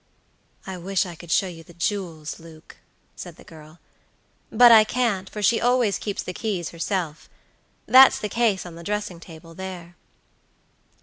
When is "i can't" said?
4.71-5.29